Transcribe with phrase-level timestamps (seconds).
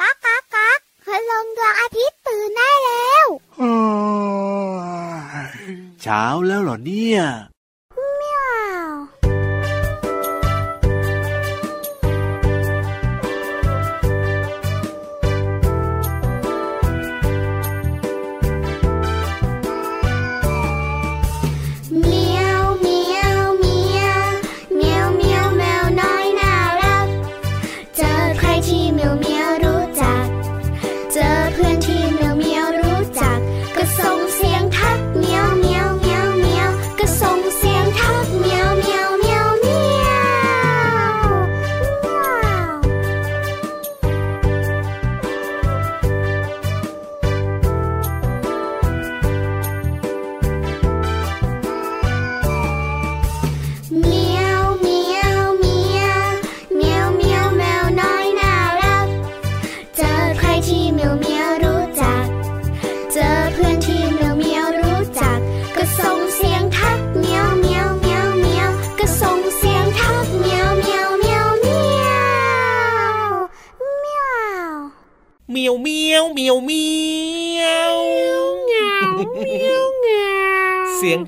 [0.00, 3.26] ก๊ากก๊ากก๊ากคืลงดวงอาทิตย์ตื่นได้แล้ว
[6.02, 7.22] เช้าแล้วเหรอเนี่ย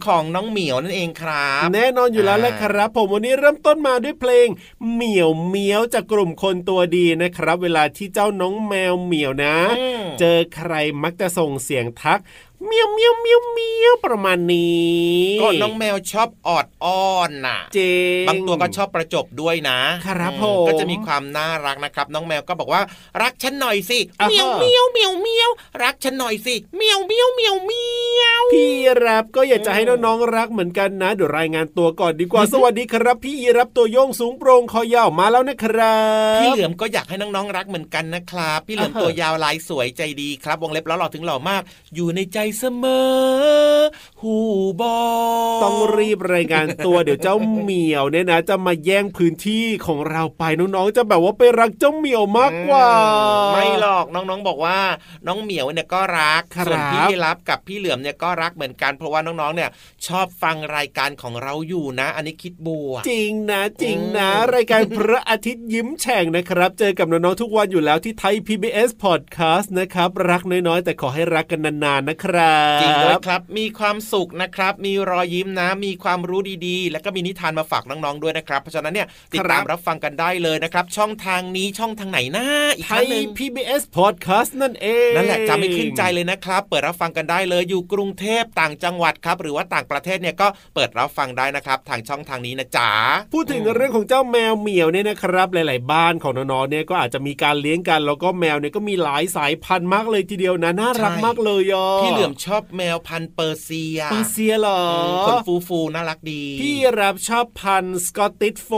[0.07, 4.49] ของน้องเหมียวนั่นเองครับ แน่นอนอยู่แล้วแหละครับ ผมวันนี้เริ่มต้นมาด้วยเพลง
[4.93, 9.57] เหมียวเมียวจากกลุ่มคนตัวดีนะครับ เวลาที่เจ้าน้องแมวเหมียวนะ
[10.19, 12.21] เจอใครมักจะส่งเสียงทัก
[12.65, 17.79] เมียวเมียวเมียวเมียวประมาณนี้ก็น้องแมวชอบออดอ้อนน่ะเจ
[18.29, 22.83] บางตัวก็ชอบประจบด้วยนะครับผมก็จะมีความน่ารักนะครับ น้องแมวก็บอกว่า
[23.23, 23.99] รักฉันหน่อยสิ
[24.29, 25.51] เมียวเมียวเมียวเมียว
[25.83, 27.85] รักฉันหน่อยสิเมียวเมียวเมียวเมี
[28.21, 28.73] ยวพี่
[29.05, 35.99] รับก็อยากจะให้น้องๆรักเหมือนกันนะเดี๋ยวรายงานตัวก่อนดีกว่าสวัสดีครับ พี่รับตัวโยงสูงโปร่งคอยาวมาแล้วนะครั
[36.39, 41.63] บพี่เหลือมก็อยากให้น้องๆรักเหมือนกันนะครับ พี่เหลือมตัวยาวลายสวยใจดีครับ วงเล็บแล้วหล่อถึงหล่อมาก
[41.95, 43.77] อยู่ในใจเสมอ
[44.23, 44.37] หู
[44.81, 44.99] บอ
[45.63, 52.89] ต้องรีบรายงานตัวเดี๋ยวเจ้าเหมียวเนี่ยนะ จะมาแย่งพื้นที่ของเราไปน้องๆจะแบบว่าไปรักเจ้าเหมียวมากกว่า
[53.55, 54.79] ไม่หรอกน้องๆบอกว่า
[55.27, 59.71] น้องเหมียวเนี่ยก็รักส่วนพี่รับกับพี่เหลือมเนี่ยก็รักเหมือนกันเพราะว่าน้องๆเนี่ย
[60.07, 72.36] ชอบฟังรายการของเราอยู่นะ อันนี้คิดบัวจริงนะจริงนะ รายการพระอาทิตย์ยิ้มแฉ่งนะครับ เจอกับน้องๆทุกวันอยู่แล้วที่ไทย PBS Podcast นะครับ รักน้อยๆ แต่ขอให้รักกันนานๆนะครับ
[72.81, 82.47] จริงด้วยครับ มีความสุขนะครับ มีรอยยิ้มนะ มีความรู้ดีๆ แล้วก็มีนิทานมาฝากน้องๆด้วยนะครับ เพราะฉะนั้นเนี่ยติดตามรับฟังกันได้เลยนะครับ ช่องทางนี้ช่องทางไหนนะ
[82.77, 92.91] อีกครั้งหนึ่ง PBS Podcast นั่นเองนั่นแหละจำไม่ขึ้นใจเลยนะครับ เปิดรับฟังกันได้เลยอยู่กรุงเทพต่างจังหวัดครับ หรือว่าต่างประเทศเนี่ยก็เปิดรับฟังได้นะครับ ทางช่องทางนี้นะจ๊ะ
[93.35, 104.83] พูดถึงเรื่องของเจ้าแมวเหมียวเนี่ยนะครับ หลาย ๆ บ้านของน้องๆเนี่ยก็อาจจะมีการเลี้ยงกันแล้วก็แมวเนี่ยก็มีหลายสายพันธุ์มากเลยทีเดียวนะน่ารักมากเลยอะพี่เหลือมชอบแมวพันธุ์เปอร์เซีย เปอร์เซียเหรอ
[105.27, 108.71] คนฟูฟูน่ารักดี พี่รับชอบพันสกอตติชโฟ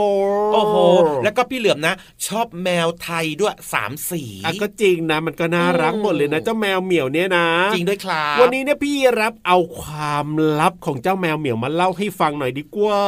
[0.53, 0.75] โอ้โห
[1.23, 1.93] แล้วก็พี่เหลือมนะ
[2.27, 10.27] ชอบแมวไทยด้วยสามสีอะก็จริงนะ มันก็น่ารักหมดเลยนะเจ้าแมวเหมียวเนี่ยนะ จริงด้วยครับ วันนี้เนี่ยพี่รับเอาความ
[10.59, 13.01] ลับของเจ้าแมวเหมียวมาเล่าให้ฟังหน่อยดีกว่า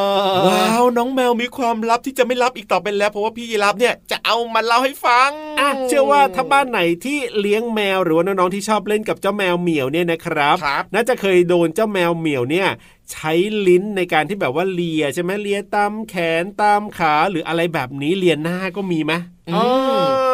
[0.48, 10.56] ว้าวน้องแมวมีความลับที่จะไม่ลับอีกต่อไปแล้ว เพราะว่าพี่รับเนี่ยจะเอามาเล่าให้ฟังอะเชื่อว่าถ้าบ้านไหนที่เลี้ยงแมวหรือว่าน้องๆที่ชอบเล่นกับเจ้าแมวเหมียวเนี่ยนะครับรบ
[10.94, 12.70] น่าจะเคยโดนเจ้าแมวเหมียวเนี่ย
[13.12, 13.32] ใช้
[13.68, 19.14] ลิ้นในการที่แบบว่าเลียใช่ไหมเลียตามแขนตามขาหรืออะไรแบบนี้เลียหน้าก็มีไหม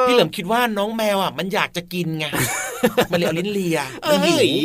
[0.07, 2.25] พี่เหลิมคิดว่าน้องแมวอะมันอยากจะกินไง
[3.11, 4.55] มันเลยเอาลิ้นเลียมันหิว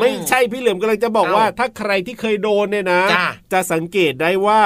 [0.00, 3.02] ไม่ใช่พี่เหลิมกำลังจะบอกว่า ถ้าใครที่เคยโดนเนี่ยนะ
[3.52, 4.60] จะสังเกตได้ว่า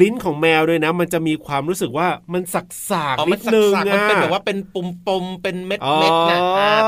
[0.00, 6.38] ลิ้นของแมวด้วยนะ มันจะมีความรู้สึกว่ามันสักสากนิดนึงอะมันเป็นแบบว่าเป็นปุ่มปมเป็นเม็ดเม็ดนะ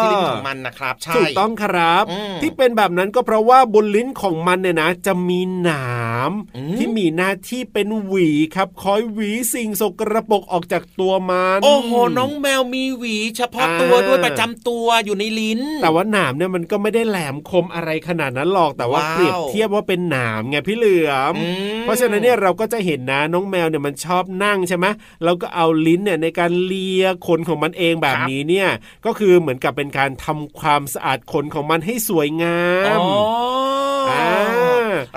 [0.00, 2.04] ที่ลิ้นของมันนะครับใช่ถูกต้องครับ
[2.42, 5.92] ที่เป็นแบบนั้นก็เพราะว่าบนลิ้นของมันเนี่ยนะ จะมีหนา
[6.28, 6.31] ม
[6.78, 21.34] ที่มีหน้าที่เป็นหวีครับ คอยหวีสิ่งสกรปรกออกจากตัวมันโอ้โหน้องแมวมีหวี เฉพาะตัวด้วยประจำตัวอยู่ในลิ้น แต่ว่าหนามเนี่ยมันก็ไม่ได้แหลมคมอะไรขนาดนั้นหรอกแต่ว่าเปรียบเทียบว่าเป็นหนามไงพี่เหลือม
[21.82, 24.87] เพราะฉะนั้นเนี่ยเราก็จะเห็นนะน้องแมวเนี่ยมันชอบนั่งใช่ไหม
[25.25, 28.69] เราก็เอาลิ้นเนี่ยในการเลียขนของมันเองแบบนี้เนี่ย
[29.06, 32.61] ก็คือเหมือนกับเป็นการทำความสะอาดขนของมันให้สวยงา
[32.96, 33.00] ม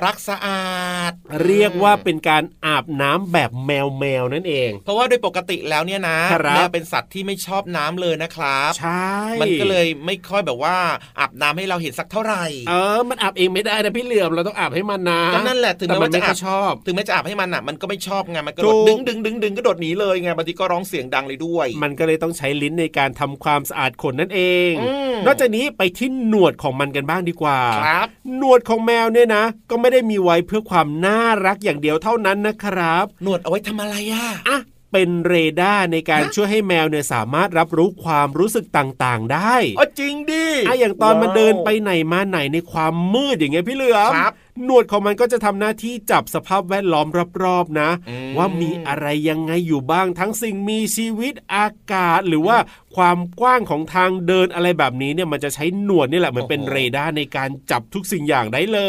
[0.06, 0.76] รักสะอา
[1.12, 6.18] ดเรียกว่าเป็นการอาบน้ำแบบแมวแมวนั่นเอง เพราะว่าโดยปกติแล้วเนี่ยนะ
[6.56, 9.10] แมวเป็นสัตว์ที่ไม่ชอบน้ำเลยนะครับใช่
[9.42, 10.76] มันก็เลยไม่ค่อยแบบว่า
[11.20, 28.08] อาบน้ำให้เราเห็นสักเท่าไหร่เออมันอาบเองไม่ได้นะพี่เหลือมเราต้องอาบให้มันนะก็นั่นแหละถึงแม้ว่าจะอาบชอบ ถึงแม้จะอาบให้มันอะมันก็ไม่ชอบไงมันก็ถูกดึงดึงดึงดึงก็โดดหนีเลยไงบางทีก็ร้องเสียงดังเลยด้วย มันก็เลยต้องใช้ลิ้นในการทำความสะอาดขนนั่นเองอืมนอกจากนี้ไปที่หนวดของมันกันบ้างดีกว่าครับ
[28.38, 34.60] หนวดของแมวเนี่ยนะ ก็ไม่ได้มีไว้เพื่อความน่ารักอย่างเดียวเท่านั้นนะครับ หนวดเอาไว้ทำอะไรอะอะ
[34.96, 44.34] เป็นเรดาร์ในการฮะช่วยให้แมวเนี่ยสามารถรับรู้ความรู้สึกต่างๆ ได้อ๋อจริงดิอะอย่างตอนมันว้าวเดินไปไหนมาไหนในความมืดอย่างเงี้ยพี่เหลือมครับ
[44.64, 47.08] หนวดของมันก็จะทำหน้าที่จับสภาพแวดล้อม
[47.44, 52.58] รอบๆนะอืมว่ามีอะไรยังไงอยู่บ้างทั้งสิ่งมีชีวิตอากาศหรือว่า
[52.96, 58.80] ความกว้างของทางเดินอะไรแบบนี้เนี่ยมันจะใช้หนวดนี่แหละเหมือนเป็นเรดาร์ในการจับทุกสิ่งอย่างได้เล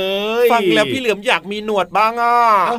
[0.44, 2.36] ยฟังแล้วพี่เหลือมอยากมีหนวดบ้างอะ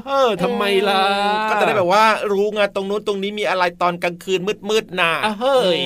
[0.07, 1.01] เออทำไมล่ะ
[1.49, 4.39] ก็จะได้แบบว่ารู้ไงตรงนู้นตรงนี้มีอะไรตอนกลางคืน
[4.69, 5.85] มืดๆน่ะอะเฮ้ย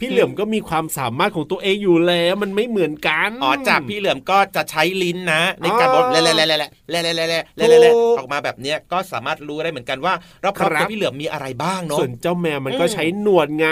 [0.00, 10.14] พี่เหลือมก็มีความสามารถของตัวเองอยู่แล้วมันไม่เหมือนกันอ๋อจากพี่เหลือมก็จะใช้ลิ้นนะ ในการอ๋บออกแล่แล่แล่แล่แล่แล่แล่แล่แล่ถูกแล่ออกมาแบบเนี้ยก็สามารถรู้ได้เหมือนกันว่า
[10.44, 13.68] รอบครัๆบตัวพี่เหลือมมีอะไรบ้างเนาะส่วนเจ้าแมวมันก็อืมใช้หนวดไง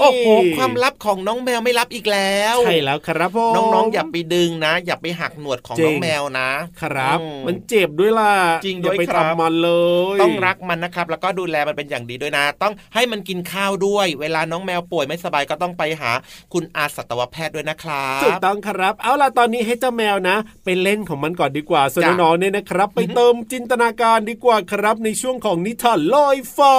[0.00, 0.26] โอ้โห
[0.58, 6.48] ความลับของน้องแมวไม่ลับอีกแล้วใช่แล้วครับผมน้องๆอย่าไปดึงนะ อย่าไปหักหนวดของจริงน้องแมวนะ
[6.82, 8.32] ครับอืมมันเจ็บด้วยล่ะ
[8.64, 9.70] จริงอย่าด้วยไปครับทำมันเล
[10.16, 16.10] ย ต้องรักมันนะครับ แล้วก็ดูแลมันเป็นอย่างดีด้วยนะ ต้องให้มันกินข้าวด้วย เวลาน้องแมวป่วยไม่สบายก็ต้องไปหา
[16.52, 26.76] คุณอาสัตวแพทย์ด้วยนะครับถูกต้องครับ เอาล่ะตอนนี้ให้เจ้าแมวนะไปเล่นของมันก่อนดีกว่าส่วนจ้ะน้องๆเนี่ยนะครับ ไปเติมจินตนาการดีกว่าครับในช่วงของนิทานลอยฟ้า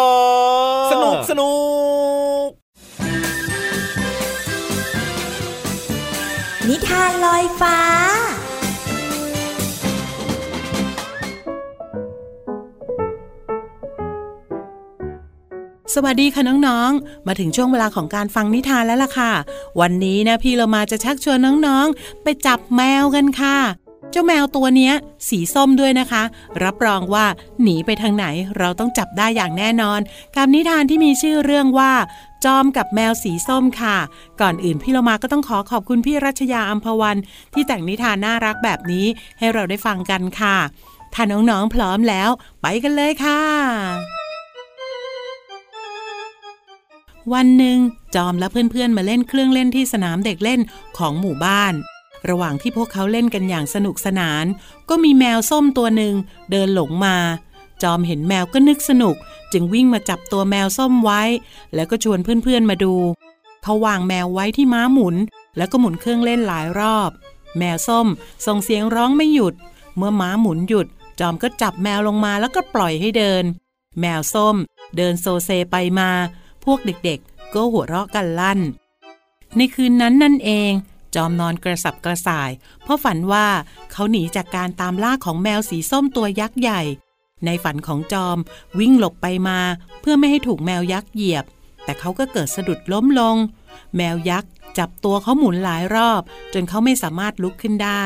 [0.91, 1.51] สนุกสนุ
[2.47, 2.49] ก
[6.69, 7.77] นิทานลอยฟ้า
[15.93, 19.31] สวัสดีค่ะน้องๆ มาถึงช่วงเวลาของการฟังนิทานแล้วล่ะค่ะ
[19.81, 23.57] วันนี้นะพี่เรามาจะชักชวนน้องๆ ไปจับแมวกันค่ะ
[24.15, 24.93] จ้าแมวตัวเนี้ย
[25.29, 26.23] สีส้มด้วยนะคะ
[26.63, 27.25] รับรองว่า
[27.61, 28.25] หนีไปทางไหน
[28.57, 29.99] เราต้องจับได้อย่างแน่นอน
[30.35, 31.91] กับนิทานที่มีชื่อเรื่องว่า
[32.45, 33.97] จอมกับแมวสีส้มค่ะ
[34.41, 37.17] ก่อนอื่นพี่เรามาก็ต้องขอขอบคุณพี่รัชยาอัมพวัน
[37.53, 39.05] ที่แต่งนิทานน่ารักแบบนี้
[39.39, 40.57] ให้เราได้ฟังกันค่ะ
[41.13, 42.29] ถ้าน้องๆพร้อมแล้ว
[42.61, 43.41] ไปกันเลยค่ะ
[47.33, 47.77] วันหนึ่ง
[48.15, 50.59] จอมและเพื่อนๆมาเล่นเครื่องเล่นที่สนามเด็กเล่น
[50.97, 51.75] ของหมู่บ้าน
[52.29, 54.45] ระหว่างที่พวกเขาเล่นกันอย่างสนุกสนาน
[54.89, 56.13] ก็มีแมวส้มตัวหนึ่ง
[56.51, 57.17] เดินหลงมา
[57.83, 59.15] จอมเห็นแมวก็นึกสนุก
[59.51, 61.21] จึงวิ่งมาจับตัวแมวส้มไว้
[61.75, 62.93] แล้วก็ชวนเพื่อนๆมาดู
[63.63, 65.15] เขาวางแมวไว้ที่ม้าหมุน
[65.57, 67.09] แล้วก็หมุนเครื่องเล่นหลายรอบ
[67.57, 68.07] แมวส้ม
[68.45, 69.53] ส่งเสียงร้องไม่หยุด
[69.97, 70.87] เมื่อม้าหมุนหยุด
[71.19, 73.43] จอมก็จับแมวลงมาแล้วก็ปล่อยให้เดิน
[73.99, 74.55] แมวส้ม
[74.97, 76.09] เดินโซเซไปมา
[76.63, 78.59] พวกเด็กๆ ก็หัวเราะกันลั่น
[79.55, 80.71] ในคืนนั้นนั่นเอง
[81.15, 82.49] จอมนอนกระสับกระส่าย
[82.83, 83.47] เพราะฝันว่า
[83.91, 86.81] เขาหนีจากการตามล่าของแมวสีส้มตัวยักษ์ใหญ่
[87.45, 88.37] ในฝันของจอม
[88.79, 89.59] วิ่งหลบไปมา
[90.01, 91.45] เพื่อไม่ให้ถูกแมวยักษ์เหยียบ
[91.83, 93.37] แต่เขาก็เกิดสะดุดล้มลง
[93.95, 96.21] แมวยักษ์จับตัวเขาหมุนหลายรอบ
[96.53, 98.03] จนเขาไม่สามารถลุกขึ้นได้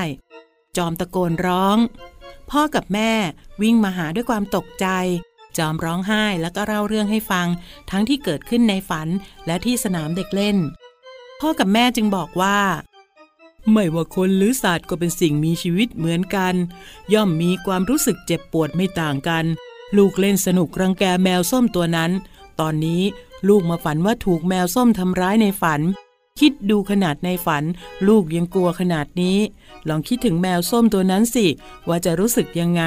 [0.77, 1.77] จอมตะโกนร้อง
[2.51, 3.11] พ่อกับแม่
[3.61, 4.88] วิ่งมาหาด้วยความตกใจ
[5.57, 7.47] จอมร้องไห้แล้วก็เล่าเรื่องให้ฟัง
[7.91, 9.07] ทั้งที่เกิดขึ้นในฝัน
[9.45, 10.57] และที่สนามเด็กเล่น
[11.39, 12.57] พ่อกับแม่จึงบอกว่า
[13.71, 16.56] ไม่ว่าคนหรือสัตว์ก็เป็นสิ่งมีชีวิตเหมือนกัน
[17.13, 19.45] ย่อมมีความรู้สึกเจ็บปวดไม่ต่างกัน
[19.97, 22.11] ลูกเล่นสนุกรังแกแมวส้มตัวนั้น
[22.59, 23.03] ตอนนี้
[23.47, 25.81] ลูกมาฝันว่าถูกแมวส้มทำร้ายในฝัน
[26.39, 27.63] คิดดูขนาดในฝัน
[28.07, 29.37] ลูกยังกลัวขนาดนี้
[29.89, 31.45] ลองคิดถึงแมวส้มตัวนั้นสิ
[31.87, 32.83] ว่าจะรู้สึกยังไง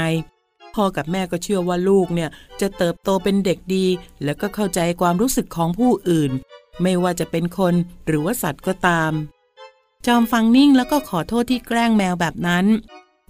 [0.74, 3.86] พ่อกับแม่ก็เชื่อว่าลูกเนี่ยจะเติบโตเป็นเด็กดี
[4.24, 6.32] และก็เข้าใจความรู้สึกของผู้อื่น
[6.82, 7.74] ไม่ว่าจะเป็นคน
[8.06, 9.12] หรือว่าสัตว์ก็ตาม
[10.06, 12.66] จอมฟังนิ่งแล้วก็ขอโทษที่แกล้งแมวแบบนั้น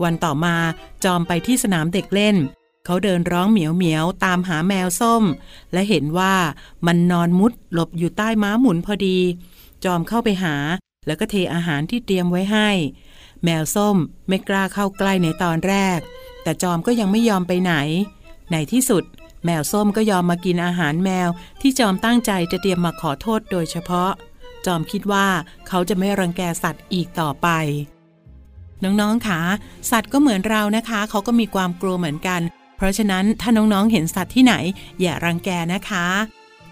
[0.02, 0.56] วันต่อมา
[1.04, 2.36] จอมไปที่สนามเด็กเล่น
[2.84, 5.24] เขาเดินร้องเหมียวเหมียวตามหาแมวส้ม
[5.72, 6.34] และเห็นว่า
[6.86, 9.18] มันนอนมุดหลบอยู่ใต้ม้าหมุนพอดี
[9.84, 10.56] จอมเข้าไปหา
[11.06, 12.68] แล้วก็เทอาหารที่เตรียมไว้ให้
[13.44, 13.96] แมวส้ม
[14.28, 15.98] ไม่กล้าเข้าใกล้ในตอนแรก
[16.42, 17.74] แต่จอมก็ยังไม่ยอมไปไหน
[18.52, 19.04] ในที่สุด
[19.44, 21.28] แมวส้มก็ยอมมากินอาหารแมว
[21.60, 24.10] ที่จอมตั้งใจจะเตรียมมาขอโทษโดยเฉพาะ
[24.66, 25.26] จอมคิดว่า
[25.68, 27.48] เขาจะไม่รังแกสัตว์อีกต่อไป
[28.84, 29.40] น้องๆคะ
[29.90, 32.40] สัตว์ก็เหมือนเรานะคะ เขาก็มีความกลัวเหมือนกัน
[32.76, 34.54] เพราะฉะนั้นถ้าน้องๆเห็นสัตว์ที่ไหน
[35.00, 36.06] อย่ารังแกนะคะ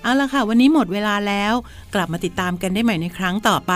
[0.02, 1.52] เอาละค่ะ วันนี้หมดเวลาแล้ว
[1.94, 3.72] กลับมาติดตามกันได้ใหม่ในครั้งต่อไป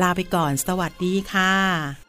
[0.00, 2.01] ลาไปก่อน สวัสดีค่ะ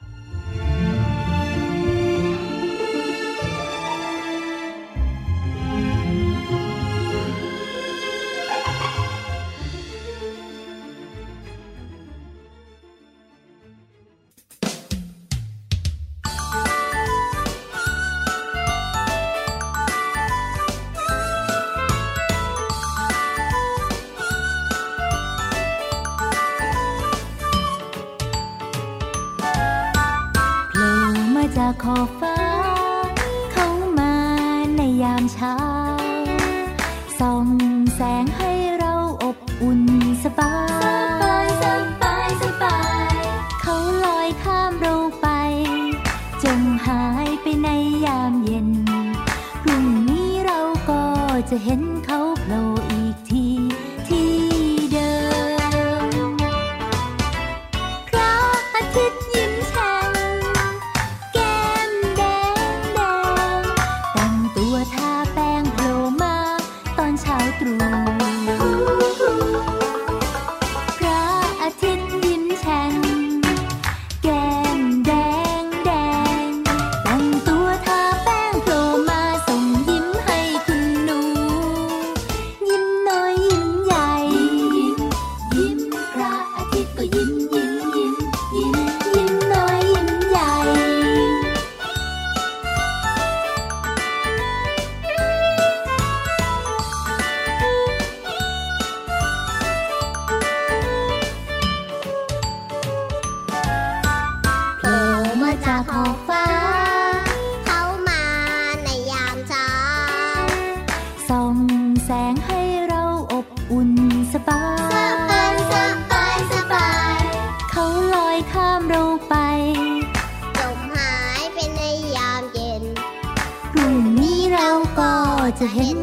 [125.64, 126.03] ก็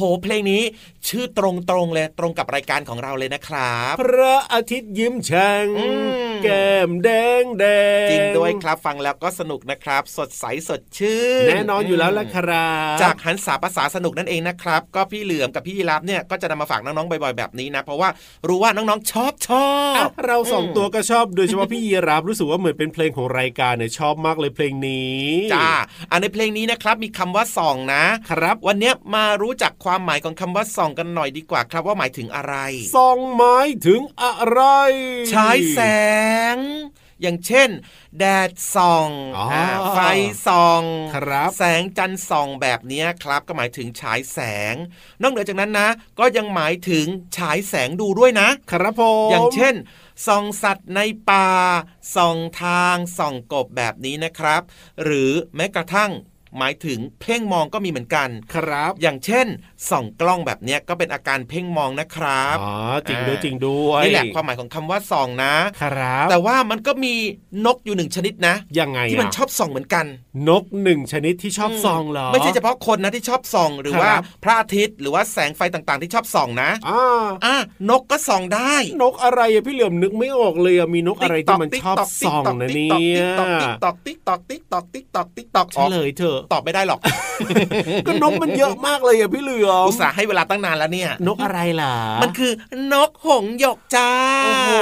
[0.00, 0.62] หเพลงนี้
[1.08, 1.40] ชื่อต
[1.74, 5.88] รงๆเลยตรงกับรายการของเราเลยนะครับ พระอาทิตย์ยิ้มแฉ่งอื
[6.29, 7.10] ม แก้มแด
[7.42, 7.64] งแด
[8.06, 18.08] งจริงด้วยครับฟังแล้วก็สนุกนะครับ สดใสสดชื่น แน่นอนอยู่แล้วละครับจากหันสาภาษาสนุกนั่นเองนะครับ ก็พี่เหลือมกับพี่ยีรับเนี่ยก็จะนำมาฝากน้องๆบ่อยๆแบบนี้นะเพราะว่า
[18.48, 19.64] รู้ว่าน้องๆชอบชอ
[19.98, 25.20] อะบเราสองตัวก็ชอบโดยเฉพาะพี่ยีรับรู้สึกว่าเหมือนเป็นเพลงของรายการเนี่ยชอบมากเลยเพลงนี้
[25.52, 25.70] จ้า
[26.10, 32.54] อันในเพลงนี้นะครับมีคำว่าส่องนะ ครับ วันเนี้ยมารู้จักความหมายของคำว่าส่องกันหน่อยดีกว่าครับว่าหมายถึงอะไร
[32.94, 33.56] ซองไม้
[33.86, 34.60] ถึงอะไร
[35.32, 35.78] ฉายแส
[36.29, 36.29] ง
[37.22, 37.70] อย่างเช่น
[38.18, 40.00] แดดส่องอ๋ออ่าไฟ
[40.46, 40.82] ส่อง
[41.14, 44.38] ครับแสงจันทร์ส่องแบบเนี้ยครับ ก็หมายถึงฉายแส
[44.72, 44.74] ง
[45.22, 47.06] นอกเหนือจากนั้นนะ ก็ยังหมายถึง
[47.36, 49.74] ฉายแสงดูด้วยนะ ครับผมอย่างเช่น
[50.26, 51.48] ส่องสัตว์ในป่า
[52.16, 54.62] ส่องทางส่องกบแบบนี้นะครับ
[55.02, 56.10] หรือแม้กระทั่ง
[56.58, 59.46] หมายถึงเพ่งมองก็มีเหมือนกันครับ อย่างเช่น
[59.90, 62.74] ส่องกล้องแบบเนี้ยก็เป็นอาการเพ่งมองนะครับอ๋อ
[63.08, 67.14] จริงด้วยจริงด้วยนี่แหละความหมายของคำว่าส่องนะ ครับ แต่ว่ามันก็มี
[67.66, 70.04] นกอยู่หนึ่งชนิดนะยังไงที่มันะชอบส่องเหมือนกัน
[70.48, 77.56] นกหนึ่งชนิดที่ชอบซองเหรอไม่ใช่เฉพาะคนนะที่ชอบส่อง หรือว่าครับพระอาทิตย์หรือว่าแสงไฟต่างๆ ที่ชอบส่องนะอ่าอะ
[77.90, 83.22] นกก็ส่องได้ นกอะไรอะพี่เหลือมนึกไม่ออกเลยอะมีนกอะไรที่มันชอบส่องนะเนี่ย
[83.62, 87.00] ติ๊กตอกติ๊กตอกติ๊กตอกติ๊กตอกติ๊กตอกเฉลยเถอะตอบไม่ได้หรอก
[88.06, 91.92] ก็นกมันเยอะมากเลยอะพี่เหลือมอุตส่าห์ให้เวลาตั้งนานแล้วเนี่ย นกอะไรล่ะ
[92.22, 92.52] มันคือ
[92.92, 94.10] นกหงส์หยกจ้า
[94.44, 94.72] โอ้โห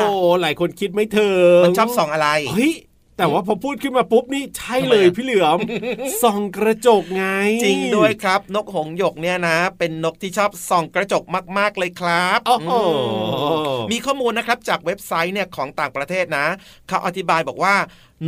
[0.40, 2.72] หลายคนคิดไม่ถึงมันชอบส่องอะไร เฮ้ย
[3.18, 5.58] แต่ว่าพอพูดขึ้นมาปุ๊บนี่ใช่เลยทำไมอะพี่เหลือม
[6.22, 7.24] ส่องกระจกไง
[7.64, 11.24] จริงด้วยครับ นกหงส์หยกเนี่ยนะ เป็นนกที่ชอบส่องกระจก
[11.58, 12.78] มากๆเลยครับโอ้โหอื
[13.76, 16.46] มมีข้อมูลนะครับจากเว็บไซต์เนี่ยของต่างประเทศนะ
[16.88, 17.74] เขาอธิบายบอกว่า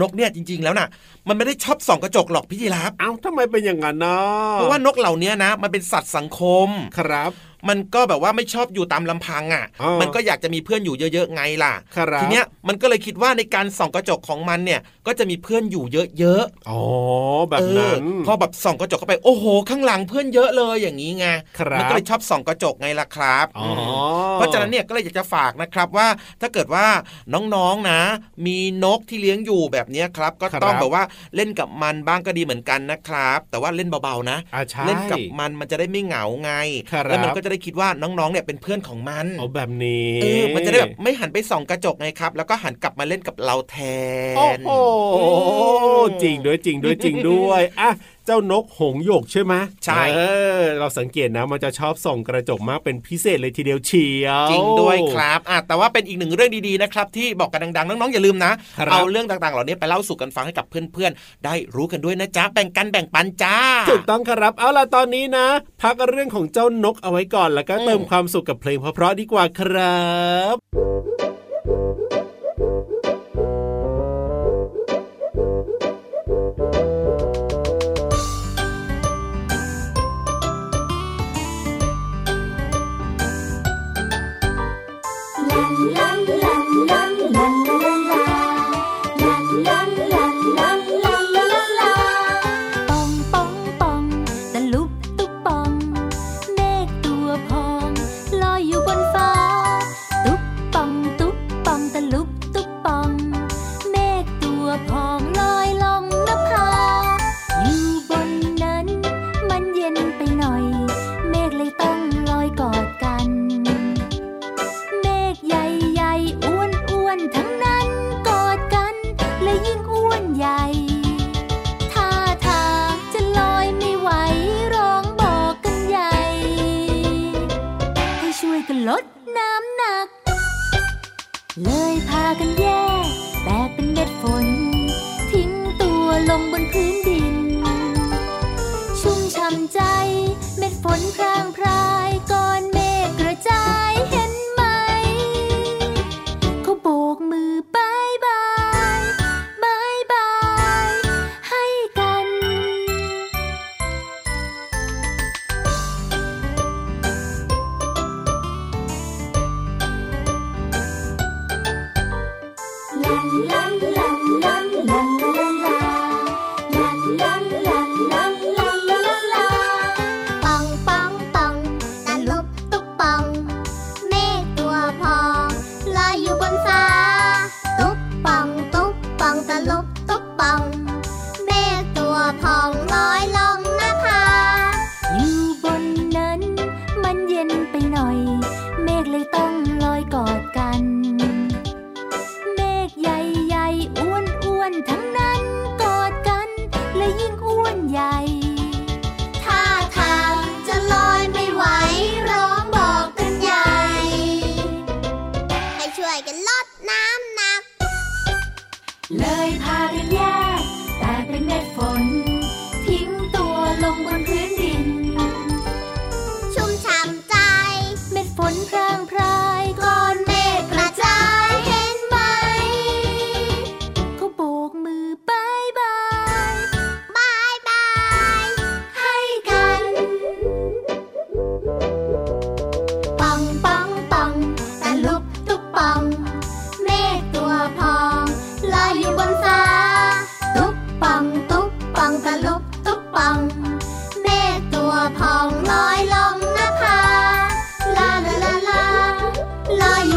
[0.01, 0.89] นกเนี่ยจริง ๆ แล้วน่ะ
[1.29, 4.19] มันไม่ได้ชอบส่องกระจกหรอกพี่ยีรับเอ้าทำไมเป็นอย่างนั้นนะ
[4.55, 6.69] เพราะว่านกเหล่านี้นะ มันเป็นสัตว์สังคม
[6.99, 7.33] ครับ
[7.69, 15.85] มันก็แบบว่าไม่ชอบอยู่ตามลำพังอะอ๋อมันก็อยากจะมีเพื่อนอยู่เยอะๆไงล่ะครับทีเนี้ยมันก็เลยคิดว่าในการส่องกระจกของมันเนี่ยก็จะมีเพื่อนอยู่
[16.19, 16.81] เยอะๆอ๋อ
[17.51, 21.27] แบบนั้นเออพอแบบส่องกระจกเข้าไปโอ้โห ข้างหลังเพื่อนเยอะเลยอย่างนี้ไง
[21.59, 26.09] ครับมันก็เลยชอบส่องกระจกไงล่ะครับอ๋อมเพราะฉะนั้นเนี่ยก็เลยอยากจะฝากนะครับว่า
[26.41, 26.87] ถ้าเกิดว่า
[27.55, 28.01] น้องๆนะ
[28.47, 31.05] มีนกที่เลี้ยงอยู่แบบเนี้ยครับ ก็ครับต้องแบบว่า
[31.37, 36.53] เล่นกับมันบ้างก็ดีเหมือนกันนะครับ แต่ว่าเล่นเบาๆนะอ่าใช่เล่นกับมันมันจะได้ไม่เหงาไง
[36.93, 43.77] ครับแล้วมันก็จะได้คิดว่าน้องๆเนี่ยเป็นเพื่อนของมันเอาแบบนี้เออมันจะได้แบบไม่หันไปส่องกระจกไงครับ แล้วก็หันกลับมาเล่นกับเราแท
[44.37, 45.17] โอ้นโห
[46.23, 50.21] จริงด้วยจริงด้วยจริงด้วยอะเจ้านกหงส์หยกใช่ไหมใช่เอ
[50.61, 63.57] อเราสังเกตนะมันจะชอบส่องกระจกมากเป็นพิเศษเลยทีเดียวเชียวจริงด้วยครับอะแต่ว่าเป็นอีกหนึ่งเรื่องดีๆนะครับที่บอกกันดังๆ น้องๆอย่าลืมนะครับเอาเรื่องต่างๆ เหล่านี้ไปเล่าสู่กันฟังให้กับเพื่อนๆ ได้รู้กันด้วยนะจ๊ะแบ่งกันแบ่งปันจ้า
[63.91, 65.47] ถูกต้องครับเอาล่ะตอนนี้นะ
[65.83, 70.01] พักเรื่องของเจ้านกเอาไว้ก่อนแล้วก็อืมเติมความสุขกับเพลงเพราะๆดีกว่าครั
[70.55, 71.40] บ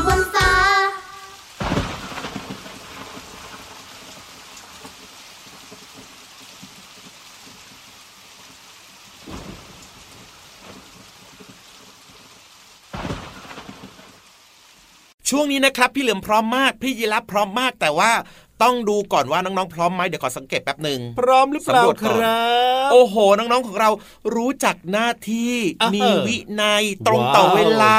[0.07, 0.49] บนฟ้า
[15.29, 18.11] ช่วงนี้นะครับ พี่เหลือมพร้อมมาก พี่ยีรับพร้อมมากแต่ว่า
[18.63, 22.41] ต้องดูก่อนว่าน้องๆพร้อมไหมเดี๋ยวขอสังเกตแป๊บหนึ่งพร้อมหรือเปล่าสำรวจคก่อนรั
[22.87, 23.89] บโอ้โห น้องๆของเรา
[24.35, 27.97] รู้จักหน้าที่อ่าฮะมีวินัยตรงต่อว้าวเวลา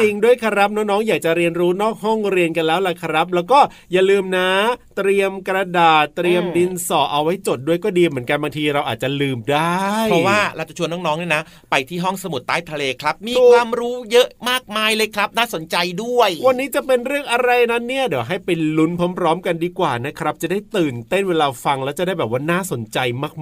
[0.00, 3.58] จริงด้วยครับน้องๆอยากจะเรียนรู้นอกห้องเรียนกันแล้วล่ะครับ แล้วก็
[3.92, 4.48] อย่าลืมนะ
[4.96, 22.98] เตรียมกระดาษเตรียมอืมดินสอเอาไว้จดด้วยก็ดีเหมือนกันบางทีเราอาจจะลืมได้ เพราะว่าเราจะชวนน้องๆเนี่ยนะ ไปที่ห้องสมุดใต้ทะเลครับ มีถูกความรู้เยอะมากมายเลยครับ น่าสนใจด้วย วันนี้จะเป็นเรื่องอะไรนั้นเนี่ยเดี๋ยวให้ไปลุ้นพร้อม ๆ กันดีกว่านะครับ จะได้ตื่นเต้นเวลาฟัง แล้วจะได้แบบว่าน่าสนใจ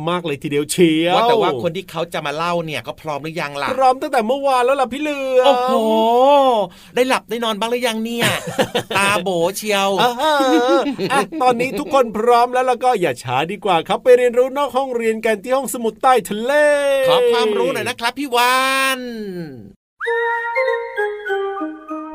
[0.08, 5.72] มาก ๆ เลยทีเดียวเชียวว่าแต่ว่าคนที่เขาจะมาเล่าเนี่ยก็พร้อมหรือยังล่ะพร้อมตั้งแต่เมื่อวานแล้วล่ะพี่เหลือมโอ้โห
[6.94, 8.26] ได้หลับได้นอนบ้างหรือยังเนี่ย
[8.96, 10.34] ตาโบเชียวอ่าฮะ
[11.12, 16.52] อะตอนนี้ทุกคนพร้อมแล้วแล้วก็อย่าช้าดีกว่าครับไปเรียนรู้นอกห้องเรียนกันที่ห้องสมุดใต้ทะเล
[17.08, 18.58] ขอความรู้หน่อยนะครับพี่วา
[18.98, 19.00] น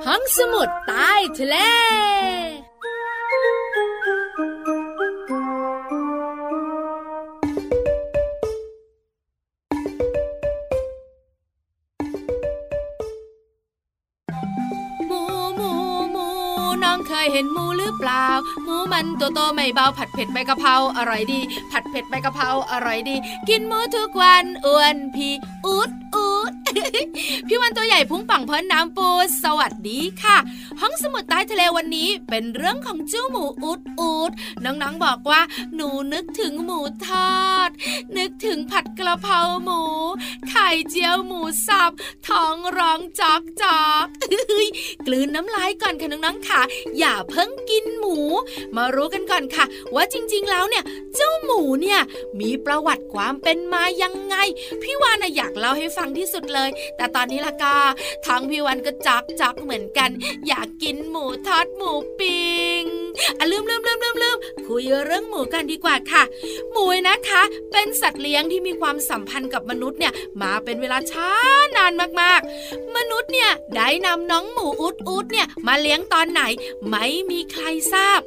[0.06, 1.56] ห้องสมุดใต้ทะเล
[17.23, 18.25] ยเห็นหมูหรือเปล่า
[18.63, 21.39] หมูมันตัวโตไม่เบาผัดเผ็ดใบกะเพราอร่อยดี
[21.71, 23.15] ผัดเผ็ดใบกะเพราอร่อยดี
[23.49, 25.29] กินหมูทุกวันอ้วนพี
[25.65, 26.53] อุดอุด
[27.47, 29.08] พี่วันตัวใหญ่พุ่งปังเพิ่นน้ำปู
[29.43, 30.38] สวัสดีค่ะ
[30.82, 34.32] ห้องสมุดใต้ทะเลวันนี้เป็นเรื่องของเจ้าหมูอุดอุด
[34.65, 35.41] น้องๆบอกว่า
[35.75, 37.69] หนูนึกถึงหมูทอด
[38.17, 39.82] นึกถึงผัดกระเพราหมู
[40.49, 41.91] ไข่เจียวหมูสับ
[42.27, 44.05] ท้องร้องจอกจอก
[45.05, 46.62] กลืนน้ำลายก่อนค่ะน้องๆค่ะ
[46.97, 48.17] อย่าเพิ่งกินหมู
[48.75, 50.84] มารู้กันก่อนค่ะ ว่าจริงๆแล้วเนี่ย
[51.15, 51.99] เจ้าหมูเนี่ย
[52.39, 54.36] มีประวัติความเป็นมายังไง
[54.82, 56.58] พี่วานอยากเล่าให้ฟังที่สุดเลย
[56.97, 57.77] แต่ตอนนี้ละกา
[58.27, 60.09] ทั้งพี่วันก็จักจักเหมือนกัน
[60.47, 62.83] อยากกินหมูทอดหมูปิ้ง
[63.39, 66.23] อะลืมลืมลืมลืมลืมคุยเรื่องหมูกันดีกว่าค่ะ
[66.71, 67.41] หมูนะคะ
[67.71, 71.29] เป็นสัตว์เลี้ยงที่มีความสัมพันธ์กับมนุษย์เนี่ยมาเป็นเวลาช้า
[71.77, 71.91] นาน
[72.21, 76.41] มากๆ มนุษย์เนี่ยได้นำน้องหมูอู๊ดอู๊ดเนี่ยมาเลี้ยงตอนไหน
[76.89, 78.19] ไม่มีใครทราบ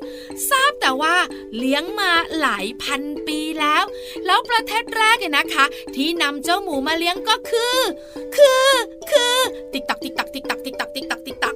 [0.51, 1.17] ทราบแต่ว่า
[1.59, 3.85] เลี้ยงมาหลายพันปีแล้ว
[4.27, 5.65] แล้วประเทศแรกเนี่ยนะคะ
[5.97, 7.77] ที่นำเจ้าหมูมาเลี้ยงก็คือ
[8.37, 8.73] คือ
[9.11, 9.32] คือ
[9.73, 11.55] ติ๊กตักติ๊กตักติ๊กตักติ๊กตักติ๊กตักติ๊กตัก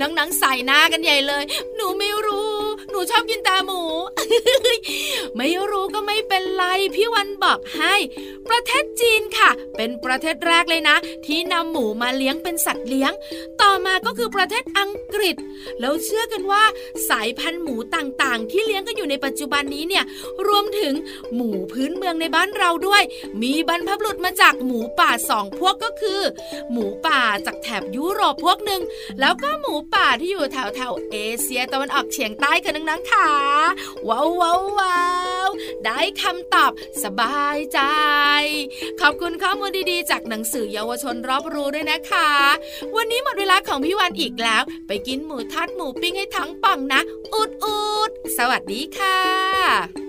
[0.00, 2.54] น้องๆส่ายหน้ากันใหญ่เลย หนูไม่รู้
[2.90, 3.80] หนูชอบกินตาหมู
[5.36, 7.94] ไม่รู้ก็ไม่เป็นไร พี่วันบอกให้
[8.48, 13.12] ประเทศจีนค่ะ เป็นประเทศแรกเลยนะ ที่นำหมูมาเลี้ยงเป็นสัตว์เลี้ยง
[13.62, 15.36] ต่อมาก็คือประเทศอังกฤษ
[15.80, 16.62] แล้วเชื่อกันว่า
[17.08, 20.04] สายพันธุ์หมูต่างๆ ที่เลี้ยงกันอยู่ในปัจจุบันนี้เนี่ย
[20.48, 20.94] รวมถึง
[21.34, 23.02] หมูพื้นเมืองในบ้านเราด้วย
[23.42, 26.20] มีบรรพบุรุษมาจากหมูป่าสองพวกก็คือ
[26.72, 28.82] หมูป่าจากแถบยุโรปพวกหนึ่ง
[29.20, 33.30] แล้วก็หมูป่าที่อยู่แถวแถวเอเชียตะวันออกเฉียงใต้กันนังๆค่ะ
[34.08, 34.98] ว้าวว้าววา
[35.46, 35.48] ว
[35.84, 36.72] ได้คำตอบ
[37.02, 37.80] สบายใจ
[39.00, 42.30] ขอบคุณข้อมูลดีๆ จากหนังสือเยาวชนรอบรู้ด้วยนะคะ
[42.96, 47.00] วันนี้หมดเวลาของพี่วันอีกแล้ว ไปกินหมูทอดหมูปิ้งให้ทั้งป่องนะ
[47.34, 50.03] อุดอุดสวัสดีค่ะ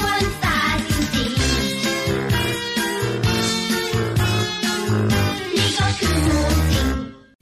[0.00, 0.29] จึ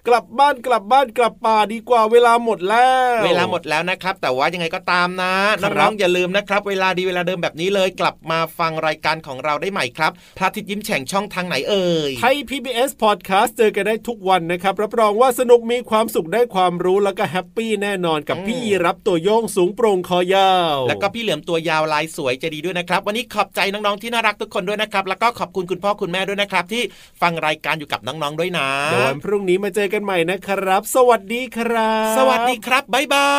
[0.09, 26.83] กลับบ้านกลับบ้านกลับป่าดีกว่าเวลาหมดแล้ว เวลาหมดแล้วนะครับ แต่ว่ายังไงก็ตามนะครัน้อบงๆอย่าลืมนะครับ เวลาดีเวลาเดิมแบบนี้เลยกลับมาฟังรายการของเราได้ใหม่ครับพระอาทิตย์ยิ้มแฉ่งช่องทางไหนเอ่ยไทย PBS Podcast เจอกันได้ทุกวันนะครับ รับรองว่าสนุกมีความสุขได้ความรู้แล้วก็แฮปปี้แน่นอนกับอืมพี่รับตัวโยงสูงโปร่งคอยาว แล้วก็พี่เหลือมตัวยาวลายสวยใจะดีด้วยนะครับ วันนี้ขอบใจน้องๆที่น่ารักทุกคนด้วยนะครับแล้วก็ขอบคุณคุณพ่อคุณแม่ด้วยนะครับที่
[27.23, 33.31] ฟังรายการอยู่กับน้องๆด้วยนะเดี๋ยววันพรุ่งนี้มาเจอกันใหม่นะครับ สวัสดีครับ สวัสดีครับบ๊ายบา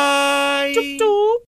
[0.62, 1.38] ยจุ๊บจุ๊บ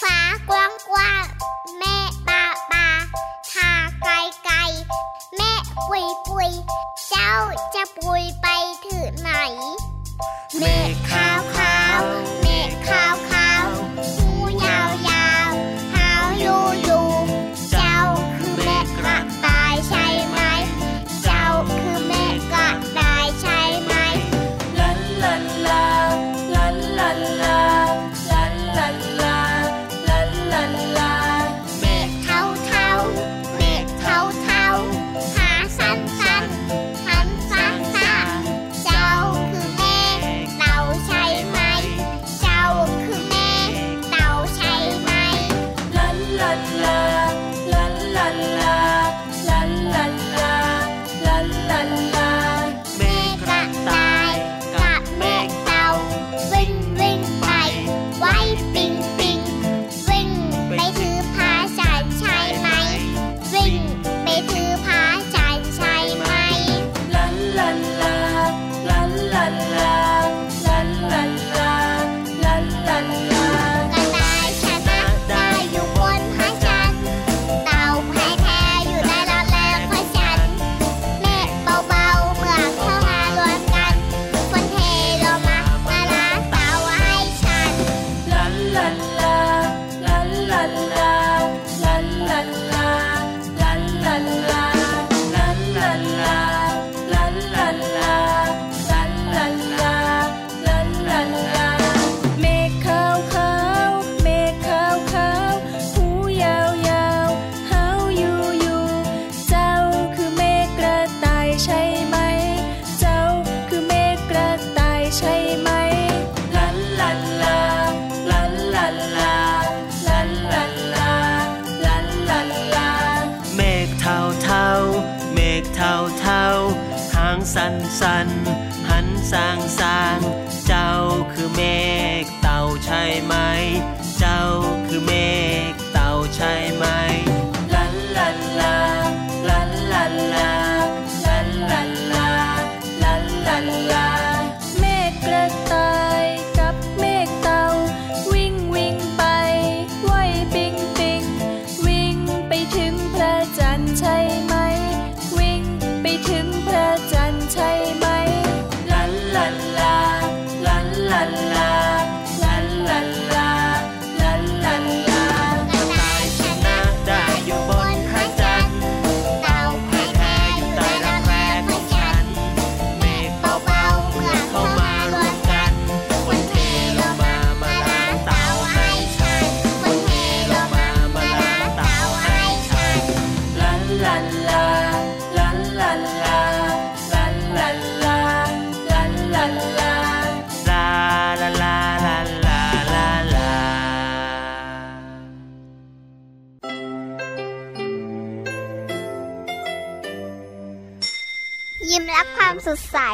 [0.00, 0.18] ฟ้า
[0.50, 1.24] กว้างกว้าง
[1.78, 1.95] แม่